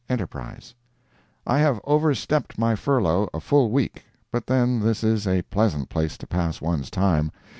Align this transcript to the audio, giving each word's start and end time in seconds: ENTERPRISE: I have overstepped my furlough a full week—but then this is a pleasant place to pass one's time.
ENTERPRISE: 0.09 0.73
I 1.45 1.59
have 1.59 1.79
overstepped 1.83 2.57
my 2.57 2.73
furlough 2.73 3.29
a 3.35 3.39
full 3.39 3.69
week—but 3.69 4.47
then 4.47 4.79
this 4.79 5.03
is 5.03 5.27
a 5.27 5.43
pleasant 5.43 5.89
place 5.89 6.17
to 6.17 6.25
pass 6.25 6.59
one's 6.59 6.89
time. 6.89 7.31